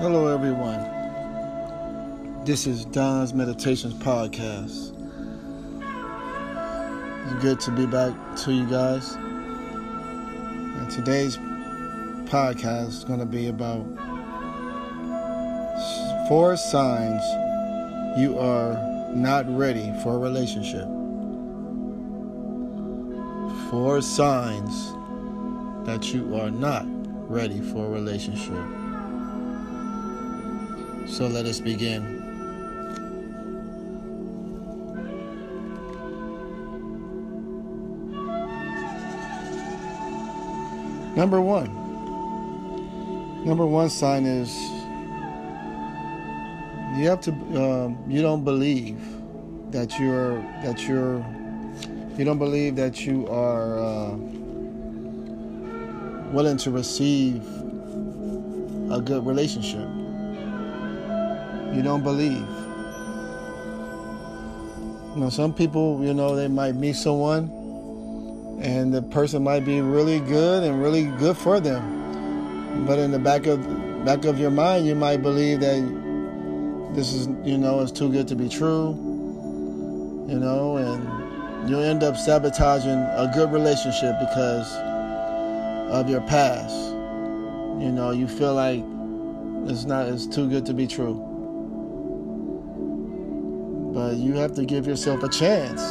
Hello, 0.00 0.28
everyone. 0.32 0.78
This 2.44 2.68
is 2.68 2.84
Don's 2.84 3.34
Meditations 3.34 3.94
Podcast. 3.94 4.94
It's 7.24 7.42
good 7.42 7.58
to 7.58 7.72
be 7.72 7.84
back 7.84 8.14
to 8.44 8.52
you 8.52 8.64
guys. 8.70 9.14
And 10.76 10.88
today's 10.88 11.36
podcast 12.28 12.88
is 12.90 13.02
going 13.02 13.18
to 13.18 13.26
be 13.26 13.48
about 13.48 13.84
four 16.28 16.56
signs 16.56 17.24
you 18.16 18.38
are 18.38 18.80
not 19.16 19.46
ready 19.48 19.92
for 20.04 20.14
a 20.14 20.18
relationship. 20.18 20.86
Four 23.68 24.00
signs 24.00 24.92
that 25.88 26.14
you 26.14 26.36
are 26.36 26.52
not 26.52 26.86
ready 27.28 27.60
for 27.60 27.86
a 27.86 27.90
relationship. 27.90 28.87
So 31.10 31.26
let 31.26 31.46
us 31.46 31.58
begin. 31.58 32.18
Number 41.16 41.40
one. 41.40 41.74
Number 43.44 43.66
one 43.66 43.90
sign 43.90 44.26
is 44.26 44.56
you 46.96 47.08
have 47.08 47.20
to. 47.22 47.32
Um, 47.32 47.98
you 48.08 48.22
don't 48.22 48.44
believe 48.44 49.00
that 49.72 49.98
you're 49.98 50.40
that 50.62 50.86
you're. 50.86 51.18
You 52.16 52.24
don't 52.24 52.38
believe 52.38 52.76
that 52.76 53.04
you 53.04 53.26
are 53.26 53.78
uh, 53.78 54.16
willing 56.30 56.58
to 56.58 56.70
receive 56.70 57.42
a 58.92 59.00
good 59.00 59.26
relationship. 59.26 59.97
You 61.74 61.82
don't 61.82 62.02
believe. 62.02 62.46
You 65.14 65.24
know, 65.24 65.30
some 65.30 65.52
people, 65.52 66.04
you 66.04 66.14
know, 66.14 66.36
they 66.36 66.48
might 66.48 66.74
meet 66.74 66.96
someone 66.96 67.50
and 68.60 68.92
the 68.92 69.02
person 69.02 69.42
might 69.42 69.64
be 69.64 69.80
really 69.80 70.20
good 70.20 70.64
and 70.64 70.82
really 70.82 71.04
good 71.04 71.36
for 71.36 71.60
them. 71.60 72.86
But 72.86 72.98
in 72.98 73.12
the 73.12 73.18
back 73.18 73.46
of 73.46 73.64
back 74.04 74.24
of 74.24 74.38
your 74.38 74.50
mind, 74.50 74.86
you 74.86 74.94
might 74.94 75.22
believe 75.22 75.60
that 75.60 76.94
this 76.94 77.12
is, 77.12 77.28
you 77.44 77.58
know, 77.58 77.80
it's 77.80 77.92
too 77.92 78.10
good 78.10 78.26
to 78.28 78.34
be 78.34 78.48
true. 78.48 78.96
You 80.28 80.38
know, 80.38 80.76
and 80.76 81.68
you'll 81.70 81.82
end 81.82 82.02
up 82.02 82.16
sabotaging 82.16 82.90
a 82.90 83.30
good 83.34 83.52
relationship 83.52 84.16
because 84.18 84.72
of 85.90 86.08
your 86.10 86.20
past. 86.22 86.74
You 87.80 87.92
know, 87.92 88.10
you 88.10 88.26
feel 88.26 88.54
like 88.54 88.82
it's 89.70 89.84
not 89.84 90.08
it's 90.08 90.26
too 90.26 90.48
good 90.48 90.66
to 90.66 90.74
be 90.74 90.86
true. 90.86 91.37
But 93.98 94.16
you 94.16 94.34
have 94.34 94.54
to 94.54 94.64
give 94.64 94.86
yourself 94.86 95.24
a 95.24 95.28
chance. 95.28 95.82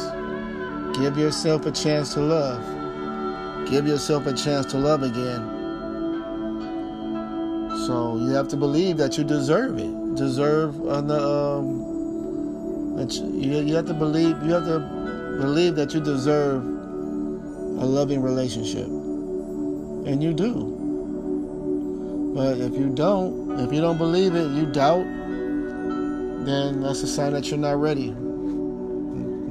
Give 0.98 1.18
yourself 1.18 1.66
a 1.66 1.70
chance 1.70 2.14
to 2.14 2.20
love. 2.20 3.68
Give 3.68 3.86
yourself 3.86 4.26
a 4.26 4.32
chance 4.32 4.64
to 4.72 4.78
love 4.78 5.02
again. 5.02 5.42
So 7.86 8.16
you 8.16 8.30
have 8.30 8.48
to 8.48 8.56
believe 8.56 8.96
that 8.96 9.18
you 9.18 9.24
deserve 9.24 9.78
it. 9.78 10.14
Deserve 10.14 10.80
an, 10.86 11.10
um, 11.10 12.96
you 13.34 13.76
have 13.76 13.84
to 13.84 13.94
believe 13.94 14.42
you 14.42 14.54
have 14.54 14.64
to 14.64 14.78
believe 15.38 15.76
that 15.76 15.92
you 15.92 16.00
deserve 16.00 16.64
a 16.64 17.84
loving 17.84 18.22
relationship, 18.22 18.86
and 18.86 20.22
you 20.22 20.32
do. 20.32 22.32
But 22.34 22.56
if 22.56 22.72
you 22.72 22.88
don't, 22.88 23.60
if 23.60 23.70
you 23.70 23.82
don't 23.82 23.98
believe 23.98 24.34
it, 24.34 24.48
you 24.52 24.64
doubt, 24.64 25.04
then 26.48 26.80
that's 26.80 27.02
a 27.02 27.06
sign 27.06 27.32
that 27.32 27.50
you're 27.50 27.58
not 27.58 27.78
ready. 27.80 28.14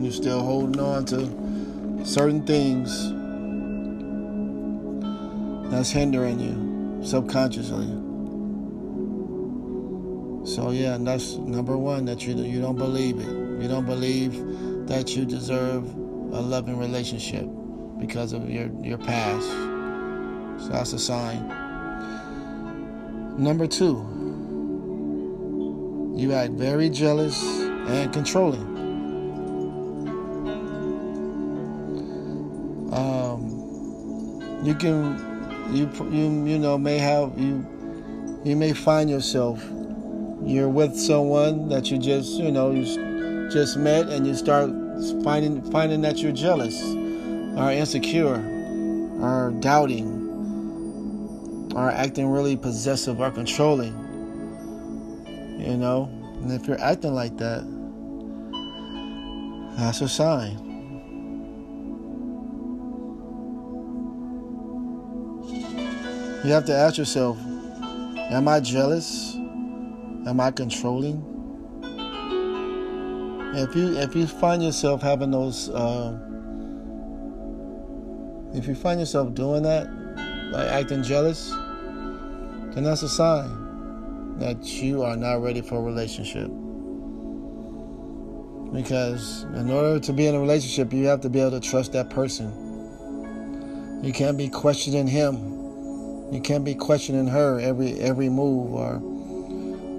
You're 0.02 0.12
still 0.12 0.42
holding 0.42 0.80
on 0.82 1.05
to 1.05 2.05
certain 2.05 2.45
things 2.45 3.11
that's 5.71 5.92
hindering 5.92 6.39
you 6.39 7.04
subconsciously. 7.05 7.88
So 10.48 10.71
yeah, 10.71 10.98
that's 10.99 11.36
number 11.36 11.77
one 11.77 12.05
that 12.05 12.26
you 12.26 12.36
you 12.36 12.61
don't 12.61 12.77
believe 12.77 13.20
it. 13.20 13.27
You 13.61 13.67
don't 13.67 13.86
believe 13.86 14.33
that 14.88 15.16
you 15.16 15.26
deserve 15.26 15.83
a 15.94 16.42
loving 16.42 16.77
relationship 16.77 17.45
because 18.00 18.33
of 18.33 18.50
your 18.50 18.70
your 18.82 18.98
past. 18.98 19.48
So 20.64 20.70
that's 20.70 20.94
a 20.94 21.00
sign. 21.00 21.48
Number 23.38 23.67
two, 23.67 24.17
you 26.17 26.33
act 26.33 26.54
very 26.54 26.89
jealous 26.89 27.42
and 27.44 28.11
controlling. 28.11 28.66
Um, 32.92 34.61
you 34.64 34.73
can, 34.73 35.16
you 35.72 35.86
you 36.11 36.45
you 36.45 36.58
know 36.58 36.77
may 36.77 36.98
have 36.98 37.38
you 37.38 37.66
you 38.44 38.56
may 38.56 38.73
find 38.73 39.10
yourself 39.10 39.64
you're 40.44 40.70
with 40.70 40.95
someone 40.95 41.70
that 41.70 41.92
you 41.92 41.98
just 41.98 42.32
you 42.39 42.52
know 42.52 42.72
you 42.72 43.50
just 43.50 43.77
met 43.77 44.08
and 44.10 44.26
you 44.26 44.33
start 44.33 44.72
finding 45.23 45.61
finding 45.72 46.02
that 46.02 46.17
you're 46.20 46.32
jealous 46.32 46.82
or 47.58 47.72
insecure 47.72 48.42
or 49.22 49.54
doubting 49.60 50.14
or 51.76 51.92
acting 51.92 52.27
really 52.27 52.56
possessive 52.56 53.20
or 53.20 53.30
controlling 53.30 54.07
you 55.58 55.78
know? 55.78 56.10
And 56.42 56.52
if 56.52 56.68
you're 56.68 56.82
acting 56.82 57.14
like 57.14 57.38
that 57.38 57.64
that's 59.78 60.02
a 60.02 60.10
sign. 60.10 60.58
You 66.44 66.52
have 66.52 66.66
to 66.66 66.76
ask 66.76 66.98
yourself 66.98 67.38
am 68.32 68.48
i 68.48 68.60
jealous? 68.60 69.36
Am 69.36 70.40
I 70.40 70.50
controlling? 70.50 71.23
If 73.56 73.76
you 73.76 73.98
if 73.98 74.16
you 74.16 74.26
find 74.26 74.64
yourself 74.64 75.04
having 75.04 75.30
those, 75.30 75.70
uh, 75.70 76.18
if 78.54 78.68
you 78.68 78.74
find 78.74 79.00
yourself 79.00 79.36
doing 79.36 79.62
that, 79.62 79.88
like 80.52 80.68
acting 80.70 81.04
jealous, 81.04 81.52
then 82.74 82.84
that's 82.84 83.04
a 83.04 83.10
sign 83.10 83.67
that 84.39 84.64
you 84.65 85.03
are 85.03 85.15
not 85.15 85.42
ready 85.42 85.61
for 85.61 85.75
a 85.77 85.81
relationship. 85.81 86.48
Because 88.73 89.43
in 89.55 89.71
order 89.71 89.99
to 89.99 90.14
be 90.14 90.27
in 90.27 90.36
a 90.36 90.39
relationship, 90.39 90.93
you 90.93 91.05
have 91.05 91.21
to 91.21 91.30
be 91.30 91.39
able 91.39 91.52
to 91.52 91.59
trust 91.59 91.93
that 91.93 92.09
person. 92.09 92.52
You 94.03 94.14
can't 94.14 94.37
be 94.37 94.49
questioning 94.49 95.08
him. 95.08 96.33
You 96.33 96.42
can't 96.42 96.65
be 96.65 96.76
questioning 96.76 97.27
her 97.27 97.59
every 97.59 97.99
every 97.99 98.30
move 98.30 98.73
or 98.73 98.99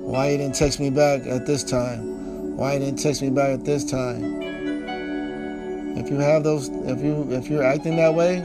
why 0.08 0.30
you 0.30 0.38
didn't 0.38 0.54
text 0.54 0.78
me 0.80 0.90
back 0.90 1.26
at 1.26 1.46
this 1.46 1.64
time? 1.64 2.56
Why 2.56 2.74
you 2.74 2.80
didn't 2.80 2.98
text 2.98 3.22
me 3.22 3.30
back 3.30 3.50
at 3.50 3.64
this 3.64 3.84
time? 3.84 4.42
If 5.96 6.10
you 6.10 6.18
have 6.18 6.44
those, 6.44 6.68
if 6.68 7.02
you 7.02 7.26
if 7.30 7.48
you're 7.48 7.64
acting 7.64 7.96
that 7.96 8.14
way, 8.14 8.40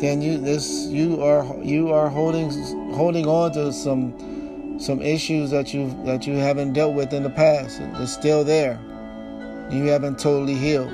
then 0.00 0.22
you 0.22 0.38
this 0.38 0.86
you 0.86 1.22
are 1.22 1.44
you 1.62 1.92
are 1.92 2.08
holding 2.08 2.50
holding 2.94 3.26
on 3.26 3.52
to 3.52 3.72
some 3.72 4.33
some 4.78 5.00
issues 5.00 5.50
that 5.50 5.72
you 5.72 5.88
that 6.04 6.26
you 6.26 6.34
haven't 6.34 6.72
dealt 6.72 6.94
with 6.94 7.12
in 7.12 7.22
the 7.22 7.30
past. 7.30 7.80
It's 7.80 8.12
still 8.12 8.44
there. 8.44 8.78
You 9.70 9.84
haven't 9.86 10.18
totally 10.18 10.54
healed. 10.54 10.90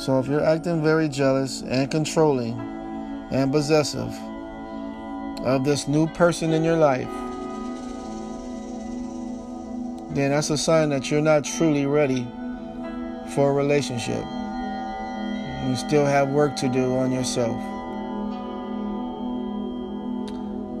So 0.00 0.18
if 0.18 0.26
you're 0.26 0.44
acting 0.44 0.82
very 0.82 1.08
jealous 1.08 1.62
and 1.62 1.90
controlling 1.90 2.58
and 3.30 3.52
possessive 3.52 4.12
of 5.44 5.64
this 5.64 5.86
new 5.86 6.06
person 6.08 6.52
in 6.52 6.64
your 6.64 6.76
life, 6.76 7.08
then 10.14 10.30
that's 10.30 10.50
a 10.50 10.58
sign 10.58 10.88
that 10.90 11.10
you're 11.10 11.20
not 11.20 11.44
truly 11.44 11.86
ready 11.86 12.26
for 13.34 13.50
a 13.50 13.52
relationship. 13.52 14.24
You 15.68 15.76
still 15.76 16.04
have 16.04 16.30
work 16.30 16.56
to 16.56 16.68
do 16.68 16.96
on 16.96 17.12
yourself. 17.12 17.71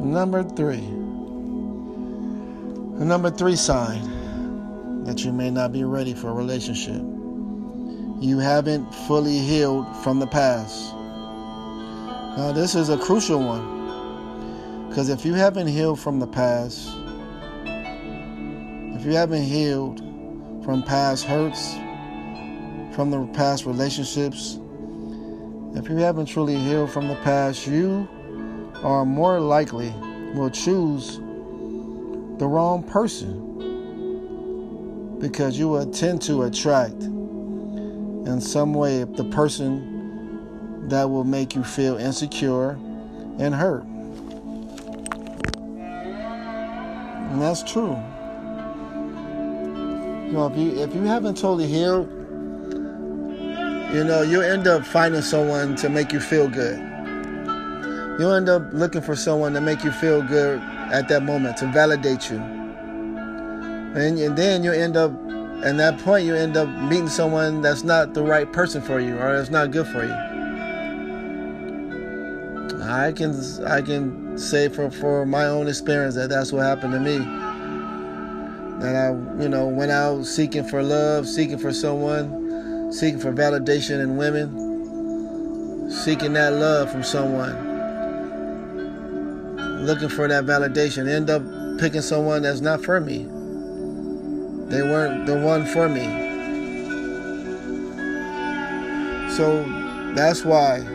Number 0.02 0.42
three. 0.42 0.80
The 2.98 3.04
number 3.04 3.30
three 3.30 3.54
sign 3.54 5.04
that 5.04 5.24
you 5.24 5.32
may 5.32 5.48
not 5.48 5.70
be 5.70 5.84
ready 5.84 6.12
for 6.12 6.30
a 6.30 6.32
relationship. 6.32 7.00
You 8.20 8.40
haven't 8.40 8.92
fully 9.06 9.38
healed 9.38 9.86
from 9.98 10.18
the 10.18 10.26
past. 10.26 10.92
Now, 12.36 12.50
this 12.52 12.74
is 12.74 12.88
a 12.88 12.98
crucial 12.98 13.38
one 13.38 14.88
because 14.88 15.08
if 15.08 15.24
you 15.24 15.34
haven't 15.34 15.68
healed 15.68 16.00
from 16.00 16.18
the 16.18 16.26
past, 16.26 16.88
if 18.96 19.06
you 19.06 19.12
haven't 19.12 19.44
healed 19.44 20.00
from 20.64 20.82
past 20.82 21.26
hurts, 21.26 21.74
from 22.92 23.12
the 23.12 23.24
past 23.34 23.66
relationships, 23.66 24.58
if 25.76 25.88
you 25.88 25.94
haven't 25.98 26.26
truly 26.26 26.56
healed 26.56 26.90
from 26.90 27.06
the 27.06 27.16
past, 27.22 27.68
you 27.68 28.08
or 28.82 29.06
more 29.06 29.40
likely 29.40 29.94
will 30.34 30.50
choose 30.50 31.18
the 32.38 32.46
wrong 32.46 32.82
person 32.82 33.48
because 35.20 35.58
you 35.58 35.68
will 35.68 35.90
tend 35.92 36.20
to 36.22 36.42
attract 36.42 37.00
in 37.02 38.40
some 38.40 38.74
way 38.74 39.04
the 39.04 39.24
person 39.24 40.88
that 40.88 41.08
will 41.08 41.24
make 41.24 41.54
you 41.54 41.62
feel 41.62 41.96
insecure 41.96 42.70
and 43.38 43.54
hurt. 43.54 43.84
And 47.30 47.40
that's 47.40 47.62
true. 47.62 47.96
You 50.26 50.32
know, 50.32 50.46
if 50.52 50.58
you 50.58 50.82
if 50.82 50.94
you 50.94 51.02
haven't 51.02 51.36
totally 51.36 51.66
healed, 51.66 52.10
you 53.94 54.04
know, 54.04 54.22
you'll 54.22 54.42
end 54.42 54.66
up 54.66 54.84
finding 54.84 55.22
someone 55.22 55.76
to 55.76 55.88
make 55.88 56.12
you 56.12 56.20
feel 56.20 56.48
good. 56.48 56.91
You'll 58.18 58.34
end 58.34 58.48
up 58.48 58.62
looking 58.72 59.00
for 59.00 59.16
someone 59.16 59.52
to 59.54 59.60
make 59.60 59.84
you 59.84 59.92
feel 59.92 60.22
good 60.22 60.60
at 60.92 61.08
that 61.08 61.22
moment, 61.22 61.56
to 61.58 61.66
validate 61.66 62.30
you. 62.30 62.36
And, 62.36 64.18
and 64.18 64.36
then 64.36 64.62
you 64.62 64.72
end 64.72 64.96
up, 64.96 65.12
at 65.64 65.76
that 65.76 65.98
point, 65.98 66.26
you 66.26 66.34
end 66.34 66.56
up 66.56 66.68
meeting 66.68 67.08
someone 67.08 67.62
that's 67.62 67.84
not 67.84 68.14
the 68.14 68.22
right 68.22 68.50
person 68.52 68.82
for 68.82 69.00
you 69.00 69.16
or 69.18 69.36
that's 69.36 69.50
not 69.50 69.70
good 69.70 69.86
for 69.86 70.04
you. 70.04 70.32
I 72.82 73.12
can 73.12 73.32
I 73.64 73.80
can 73.80 74.36
say 74.36 74.68
for, 74.68 74.90
for 74.90 75.24
my 75.24 75.46
own 75.46 75.68
experience 75.68 76.14
that 76.16 76.28
that's 76.30 76.52
what 76.52 76.62
happened 76.64 76.92
to 76.92 77.00
me. 77.00 77.18
That 78.80 78.96
I, 78.96 79.10
you 79.40 79.48
know, 79.48 79.68
went 79.68 79.92
out 79.92 80.26
seeking 80.26 80.64
for 80.64 80.82
love, 80.82 81.28
seeking 81.28 81.58
for 81.58 81.72
someone, 81.72 82.92
seeking 82.92 83.20
for 83.20 83.32
validation 83.32 84.02
in 84.02 84.16
women, 84.16 85.90
seeking 85.90 86.32
that 86.32 86.54
love 86.54 86.90
from 86.90 87.04
someone, 87.04 87.54
looking 89.82 90.08
for 90.08 90.28
that 90.28 90.44
validation, 90.44 91.08
end 91.08 91.28
up 91.28 91.42
picking 91.78 92.02
someone 92.02 92.42
that's 92.42 92.60
not 92.60 92.82
for 92.84 93.00
me. 93.00 93.24
They 94.68 94.82
weren't 94.82 95.26
the 95.26 95.38
one 95.38 95.66
for 95.66 95.88
me. 95.88 96.06
So 99.36 99.64
that's 100.14 100.44
why 100.44 100.86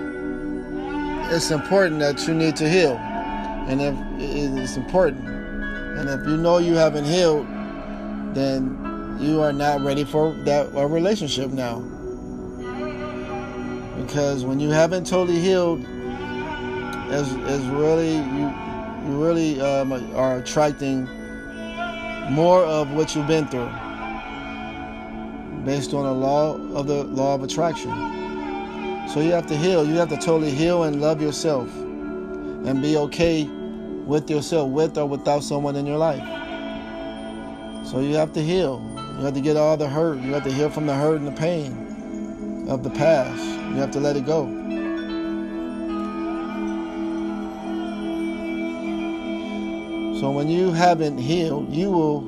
it's 1.32 1.52
important 1.52 2.00
that 2.00 2.26
you 2.28 2.34
need 2.34 2.56
to 2.58 2.70
heal. 2.70 2.98
And 3.68 3.82
if 3.82 3.96
it's 4.20 4.78
important, 4.78 5.28
and 5.28 6.10
if 6.10 6.26
you 6.28 6.38
know 6.38 6.58
you 6.58 6.76
haven't 6.76 7.06
healed, 7.06 7.46
then 8.34 9.18
you 9.20 9.42
are 9.42 9.52
not 9.52 9.82
ready 9.82 10.04
for 10.04 10.32
that 10.46 10.70
a 10.76 10.88
relationship 10.88 11.52
now. 11.52 11.80
Because 13.98 14.46
when 14.46 14.60
you 14.60 14.70
haven't 14.70 15.08
totally 15.08 15.40
healed, 15.40 15.86
is 17.10 17.32
is 17.34 17.66
really 17.68 18.16
you 18.16 18.67
you 19.08 19.24
really 19.24 19.62
um, 19.62 19.94
are 20.16 20.38
attracting 20.38 21.06
more 22.30 22.64
of 22.64 22.92
what 22.92 23.16
you've 23.16 23.28
been 23.28 23.48
through 23.48 23.72
based 25.64 25.94
on 25.94 26.04
the 26.04 26.14
law 26.14 26.56
of 26.78 26.88
the 26.88 27.04
law 27.06 27.36
of 27.36 27.44
attraction. 27.44 27.92
So 29.08 29.22
you 29.22 29.32
have 29.32 29.48
to 29.48 29.56
heal. 29.56 29.88
You 29.88 29.96
have 29.96 30.10
to 30.10 30.18
totally 30.18 30.52
heal 30.52 30.84
and 30.84 31.02
love 31.02 31.22
yourself 31.22 31.74
and 31.74 32.82
be 32.82 32.98
okay 32.98 33.46
with 33.46 34.30
yourself, 34.30 34.70
with 34.70 34.98
or 34.98 35.06
without 35.06 35.44
someone 35.44 35.76
in 35.76 35.86
your 35.86 35.98
life. 35.98 36.24
So 37.86 38.00
you 38.02 38.16
have 38.16 38.34
to 38.34 38.44
heal. 38.44 38.82
You 39.18 39.26
have 39.26 39.34
to 39.34 39.42
get 39.42 39.56
all 39.56 39.78
the 39.78 39.88
hurt. 39.88 40.20
You 40.20 40.34
have 40.34 40.44
to 40.44 40.52
heal 40.52 40.70
from 40.70 40.86
the 40.86 40.94
hurt 40.94 41.20
and 41.20 41.28
the 41.28 41.32
pain 41.32 42.68
of 42.70 42.84
the 42.84 42.90
past. 42.90 43.42
You 43.42 43.76
have 43.76 43.92
to 43.92 44.00
let 44.00 44.18
it 44.18 44.26
go. 44.26 44.67
So 50.20 50.32
when 50.32 50.50
you 50.50 50.72
haven't 50.72 51.20
healed, 51.20 51.72
you 51.72 51.92
will 51.92 52.22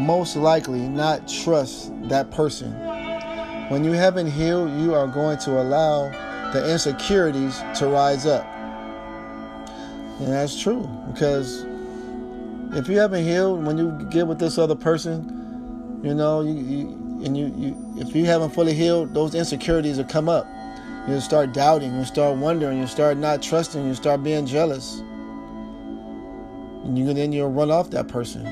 most 0.00 0.34
likely 0.34 0.80
not 0.80 1.28
trust 1.28 1.92
that 2.08 2.30
person. 2.32 2.72
When 3.68 3.84
you 3.84 3.92
haven't 3.92 4.30
healed, 4.30 4.70
you 4.80 4.92
are 4.92 5.06
going 5.06 5.38
to 5.38 5.62
allow 5.62 6.10
the 6.52 6.72
insecurities 6.72 7.62
to 7.78 7.86
rise 7.86 8.26
up. 8.26 8.44
And 10.18 10.28
that's 10.32 10.60
true 10.60 10.88
because 11.12 11.64
if 12.74 12.88
you 12.88 12.98
haven't 12.98 13.24
healed, 13.24 13.64
when 13.64 13.78
you 13.78 13.92
get 14.10 14.26
with 14.26 14.40
this 14.40 14.58
other 14.58 14.74
person, 14.74 16.00
you 16.02 16.14
know, 16.14 16.40
you, 16.40 16.54
you 16.54 16.88
and 17.24 17.36
you, 17.36 17.54
you 17.56 17.94
if 17.96 18.14
you 18.14 18.24
haven't 18.24 18.50
fully 18.50 18.74
healed, 18.74 19.14
those 19.14 19.36
insecurities 19.36 19.98
will 19.98 20.04
come 20.04 20.28
up. 20.28 20.48
You 21.08 21.20
start 21.20 21.52
doubting, 21.52 21.94
you 21.96 22.04
start 22.04 22.36
wondering, 22.38 22.78
you 22.78 22.88
start 22.88 23.18
not 23.18 23.40
trusting, 23.40 23.86
you 23.86 23.94
start 23.94 24.24
being 24.24 24.46
jealous. 24.46 25.00
And 26.84 26.98
you 26.98 27.12
then 27.14 27.32
you'll 27.32 27.52
run 27.52 27.70
off 27.70 27.90
that 27.90 28.08
person. 28.08 28.44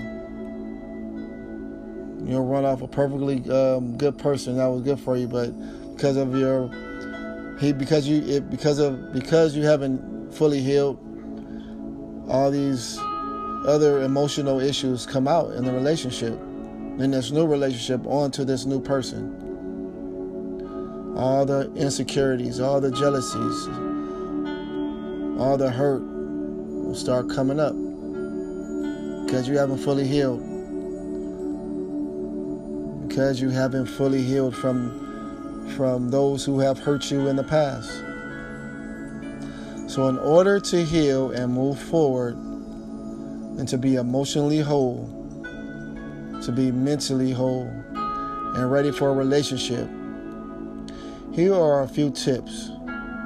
You'll 2.26 2.46
run 2.46 2.64
off 2.64 2.82
a 2.82 2.88
perfectly 2.88 3.48
um, 3.50 3.96
good 3.96 4.16
person 4.18 4.58
that 4.58 4.66
was 4.66 4.82
good 4.82 5.00
for 5.00 5.16
you, 5.16 5.26
but 5.26 5.50
because 5.96 6.16
of 6.16 6.36
your 6.36 6.70
he 7.58 7.72
because 7.72 8.06
you 8.06 8.22
it, 8.22 8.50
because 8.50 8.78
of 8.78 9.12
because 9.12 9.56
you 9.56 9.64
haven't 9.64 10.32
fully 10.32 10.60
healed, 10.60 10.98
all 12.28 12.50
these 12.50 12.98
other 13.66 14.02
emotional 14.02 14.60
issues 14.60 15.06
come 15.06 15.26
out 15.26 15.52
in 15.52 15.64
the 15.64 15.72
relationship, 15.72 16.32
in 16.98 17.10
this 17.10 17.30
new 17.30 17.46
relationship, 17.46 18.06
onto 18.06 18.44
this 18.44 18.64
new 18.64 18.80
person. 18.80 19.36
All 21.16 21.44
the 21.44 21.70
insecurities, 21.74 22.60
all 22.60 22.80
the 22.80 22.90
jealousies, 22.92 23.66
all 25.38 25.56
the 25.58 25.70
hurt 25.70 26.00
will 26.00 26.94
start 26.94 27.28
coming 27.28 27.58
up 27.58 27.74
because 29.30 29.46
you 29.46 29.56
haven't 29.56 29.78
fully 29.78 30.08
healed. 30.08 30.40
Because 33.06 33.40
you 33.40 33.48
haven't 33.48 33.86
fully 33.86 34.22
healed 34.22 34.56
from 34.56 35.06
from 35.76 36.10
those 36.10 36.44
who 36.44 36.58
have 36.58 36.80
hurt 36.80 37.12
you 37.12 37.28
in 37.28 37.36
the 37.36 37.44
past. 37.44 37.92
So 39.88 40.08
in 40.08 40.18
order 40.18 40.58
to 40.58 40.84
heal 40.84 41.30
and 41.30 41.54
move 41.54 41.78
forward 41.78 42.34
and 42.34 43.68
to 43.68 43.78
be 43.78 43.94
emotionally 43.94 44.58
whole, 44.58 45.06
to 46.42 46.50
be 46.50 46.72
mentally 46.72 47.30
whole 47.30 47.70
and 47.94 48.72
ready 48.72 48.90
for 48.90 49.10
a 49.10 49.14
relationship, 49.14 49.88
here 51.32 51.54
are 51.54 51.84
a 51.84 51.88
few 51.88 52.10
tips 52.10 52.70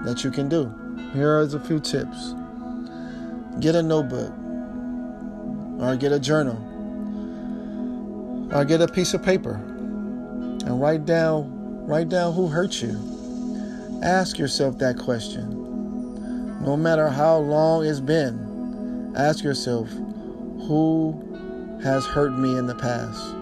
that 0.05 0.21
you 0.23 0.31
can 0.31 0.51
do. 0.51 0.71
Here 1.15 1.31
are 1.31 1.41
a 1.41 1.61
few 1.61 1.81
tips. 1.81 2.35
Get 3.59 3.75
a 3.75 3.83
notebook 3.83 4.44
or 5.79 5.97
get 5.97 6.13
a 6.13 6.21
journal. 6.21 6.57
Or 8.53 8.65
get 8.65 8.81
a 8.81 8.89
piece 8.89 9.15
of 9.15 9.23
paper. 9.23 9.55
And 9.55 10.81
write 10.81 11.05
down 11.05 11.87
write 11.87 12.09
down 12.09 12.33
who 12.33 12.49
hurt 12.49 12.81
you. 12.81 12.99
Ask 14.03 14.39
yourself 14.39 14.79
that 14.79 14.99
question. 14.99 16.63
No 16.65 16.77
matter 16.77 17.09
how 17.09 17.37
long 17.39 17.85
it's 17.85 18.01
been 18.01 19.13
ask 19.17 19.45
yourself 19.45 19.89
who 20.67 21.79
has 21.83 22.07
hurt 22.07 22.31
me 22.31 22.57
in 22.57 22.67
the 22.67 22.75
past? 22.75 23.35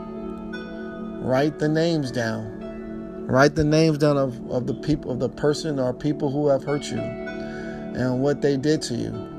Write 1.24 1.58
the 1.58 1.68
names 1.68 2.10
down. 2.10 3.26
Write 3.26 3.54
the 3.54 3.64
names 3.64 3.98
down 3.98 4.18
of, 4.18 4.50
of 4.50 4.66
the 4.66 4.74
people 4.74 5.12
of 5.12 5.20
the 5.20 5.28
person 5.28 5.78
or 5.78 5.92
people 5.94 6.30
who 6.30 6.48
have 6.48 6.64
hurt 6.64 6.90
you 6.90 6.98
and 6.98 8.20
what 8.22 8.42
they 8.42 8.56
did 8.56 8.82
to 8.82 8.94
you 8.94 9.31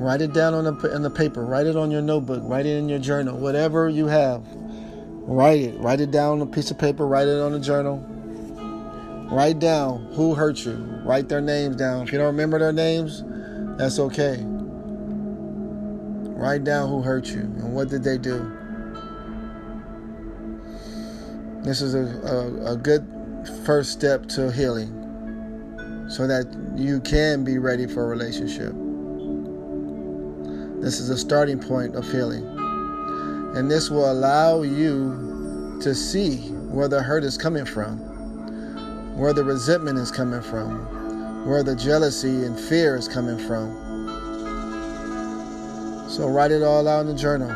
Write 0.00 0.22
it 0.22 0.32
down 0.32 0.54
on 0.54 0.64
the 0.64 0.94
in 0.94 1.02
the 1.02 1.10
paper. 1.10 1.44
Write 1.44 1.66
it 1.66 1.76
on 1.76 1.90
your 1.90 2.00
notebook. 2.00 2.40
Write 2.44 2.64
it 2.64 2.78
in 2.78 2.88
your 2.88 2.98
journal. 2.98 3.36
Whatever 3.36 3.90
you 3.90 4.06
have, 4.06 4.42
write 4.54 5.60
it. 5.60 5.78
Write 5.78 6.00
it 6.00 6.10
down 6.10 6.40
on 6.40 6.48
a 6.48 6.50
piece 6.50 6.70
of 6.70 6.78
paper. 6.78 7.06
Write 7.06 7.28
it 7.28 7.38
on 7.38 7.52
a 7.52 7.60
journal. 7.60 7.98
Write 9.30 9.58
down 9.58 10.10
who 10.14 10.34
hurt 10.34 10.64
you. 10.64 10.72
Write 11.04 11.28
their 11.28 11.42
names 11.42 11.76
down. 11.76 12.04
If 12.04 12.12
you 12.12 12.18
don't 12.18 12.28
remember 12.28 12.58
their 12.58 12.72
names, 12.72 13.22
that's 13.76 13.98
okay. 13.98 14.38
Write 16.40 16.64
down 16.64 16.88
who 16.88 17.02
hurt 17.02 17.26
you 17.26 17.40
and 17.40 17.74
what 17.74 17.90
did 17.90 18.02
they 18.02 18.16
do. 18.16 18.50
This 21.62 21.82
is 21.82 21.94
a, 21.94 22.06
a, 22.26 22.72
a 22.72 22.76
good 22.76 23.06
first 23.66 23.92
step 23.92 24.24
to 24.28 24.50
healing 24.50 24.96
so 26.08 26.26
that 26.26 26.46
you 26.74 27.00
can 27.00 27.44
be 27.44 27.58
ready 27.58 27.86
for 27.86 28.04
a 28.04 28.06
relationship. 28.06 28.72
This 30.80 30.98
is 30.98 31.10
a 31.10 31.18
starting 31.18 31.58
point 31.58 31.94
of 31.94 32.10
healing. 32.10 32.42
And 33.54 33.70
this 33.70 33.90
will 33.90 34.10
allow 34.10 34.62
you 34.62 35.78
to 35.82 35.94
see 35.94 36.38
where 36.70 36.88
the 36.88 37.02
hurt 37.02 37.22
is 37.22 37.36
coming 37.36 37.66
from, 37.66 37.98
where 39.14 39.34
the 39.34 39.44
resentment 39.44 39.98
is 39.98 40.10
coming 40.10 40.40
from, 40.40 41.46
where 41.46 41.62
the 41.62 41.76
jealousy 41.76 42.46
and 42.46 42.58
fear 42.58 42.96
is 42.96 43.08
coming 43.08 43.36
from. 43.46 43.76
So 46.08 46.26
write 46.30 46.50
it 46.50 46.62
all 46.62 46.88
out 46.88 47.02
in 47.02 47.08
the 47.08 47.14
journal. 47.14 47.50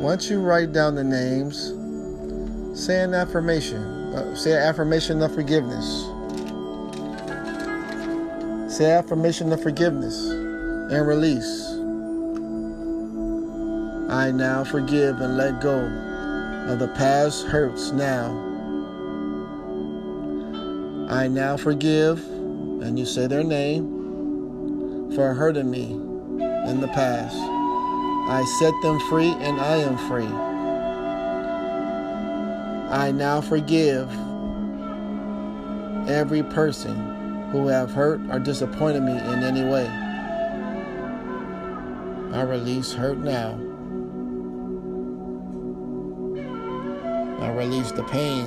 Once 0.00 0.30
you 0.30 0.40
write 0.40 0.72
down 0.72 0.94
the 0.94 1.02
names, 1.02 1.74
say 2.80 3.02
an 3.02 3.12
affirmation. 3.12 3.82
Uh, 4.14 4.36
say 4.36 4.52
an 4.52 4.58
affirmation 4.58 5.20
of 5.20 5.34
forgiveness. 5.34 6.04
Say 8.72 8.92
affirmation 8.92 9.52
of 9.52 9.60
forgiveness 9.60 10.43
and 10.90 11.06
release. 11.06 11.70
I 14.10 14.30
now 14.30 14.64
forgive 14.64 15.20
and 15.20 15.36
let 15.36 15.60
go 15.60 15.78
of 16.68 16.78
the 16.78 16.88
past 16.88 17.46
hurts 17.46 17.90
now. 17.92 18.30
I 21.08 21.28
now 21.28 21.56
forgive, 21.56 22.18
and 22.18 22.98
you 22.98 23.06
say 23.06 23.26
their 23.26 23.44
name, 23.44 25.12
for 25.14 25.32
hurting 25.32 25.70
me 25.70 25.92
in 25.92 26.80
the 26.80 26.88
past. 26.88 27.36
I 27.36 28.44
set 28.58 28.74
them 28.82 28.98
free 29.08 29.34
and 29.40 29.60
I 29.60 29.76
am 29.76 29.96
free. 30.08 30.32
I 32.90 33.10
now 33.10 33.40
forgive 33.40 34.08
every 36.08 36.42
person 36.42 37.50
who 37.50 37.68
have 37.68 37.90
hurt 37.92 38.20
or 38.30 38.38
disappointed 38.38 39.02
me 39.02 39.12
in 39.12 39.42
any 39.42 39.64
way. 39.64 40.03
I 42.34 42.42
release 42.42 42.92
hurt 42.92 43.18
now. 43.18 43.52
I 47.40 47.50
release 47.50 47.92
the 47.92 48.02
pain 48.02 48.46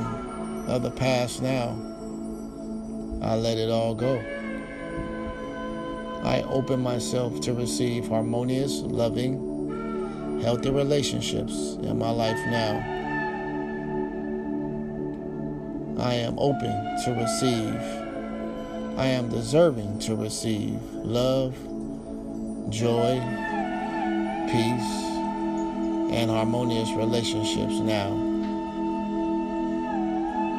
of 0.68 0.84
the 0.84 0.92
past 0.92 1.42
now. 1.42 1.70
I 3.22 3.36
let 3.36 3.58
it 3.58 3.70
all 3.70 3.96
go. 3.96 4.18
I 6.22 6.44
open 6.50 6.82
myself 6.82 7.40
to 7.42 7.54
receive 7.54 8.10
harmonious, 8.10 8.82
loving, 8.82 10.42
healthy 10.44 10.70
relationships 10.70 11.78
in 11.82 11.98
my 11.98 12.10
life 12.10 12.40
now. 12.48 12.84
I 15.98 16.14
am 16.16 16.38
open 16.38 16.98
to 17.06 17.14
receive. 17.14 19.00
I 19.00 19.06
am 19.06 19.30
deserving 19.30 20.00
to 20.00 20.18
receive 20.18 20.82
love, 20.92 21.56
joy, 22.70 23.22
peace, 24.48 24.94
and 26.12 26.32
harmonious 26.32 26.90
relationships 26.92 27.80
now. 27.80 28.10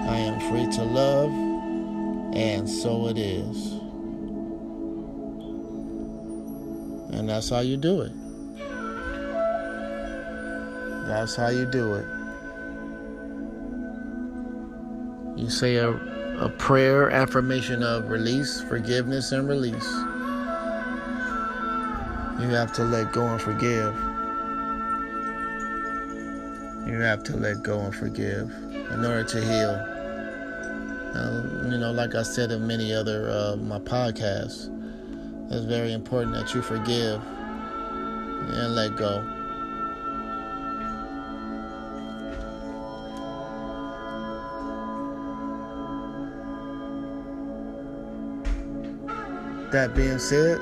I 0.09 0.17
am 0.17 0.41
free 0.51 0.67
to 0.77 0.83
love, 0.83 1.31
and 2.35 2.69
so 2.69 3.09
it 3.09 3.19
is. 3.19 3.73
And 7.13 7.29
that's 7.29 7.49
how 7.51 7.61
you 7.61 7.77
do 7.77 8.03
it. 8.03 8.13
That's 11.07 11.35
how 11.35 11.49
you 11.49 11.65
do 11.65 11.95
it. 11.95 12.07
You 15.39 15.49
say 15.49 15.77
a, 15.77 15.91
a 16.39 16.49
prayer 16.59 17.11
affirmation 17.11 17.83
of 17.83 18.11
release, 18.11 18.61
forgiveness, 18.63 19.33
and 19.33 19.49
release. 19.49 19.89
You 22.39 22.51
have 22.51 22.73
to 22.75 22.85
let 22.85 23.13
go 23.13 23.27
and 23.27 23.43
forgive. 23.43 23.95
You 26.87 27.01
have 27.01 27.25
to 27.25 27.37
let 27.37 27.65
go 27.65 27.81
and 27.81 27.93
forgive 27.95 28.51
in 28.93 29.05
order 29.05 29.25
to 29.25 29.41
heal. 29.41 29.99
Uh, 31.15 31.69
you 31.69 31.79
know, 31.79 31.91
like 31.91 32.15
I 32.15 32.23
said 32.23 32.53
in 32.53 32.65
many 32.65 32.95
other 32.95 33.29
uh, 33.29 33.57
my 33.57 33.81
podcasts, 33.81 34.71
it's 35.51 35.65
very 35.65 35.93
important 35.93 36.35
that 36.35 36.55
you 36.55 36.63
forgive 36.63 37.21
and 37.25 38.75
let 38.77 38.95
go. 38.97 39.25
That 49.73 49.95
being 49.95 50.19
said, 50.21 50.61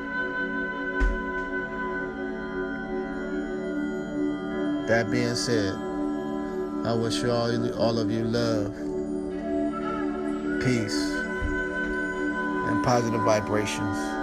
that 4.87 5.11
being 5.11 5.35
said, 5.35 5.75
I 6.85 6.93
wish 6.95 7.23
you 7.23 7.33
all, 7.33 7.75
all 7.81 7.99
of 7.99 8.11
you 8.11 8.23
love, 8.23 8.73
peace, 10.65 11.11
and 12.69 12.85
positive 12.85 13.23
vibrations. 13.23 14.16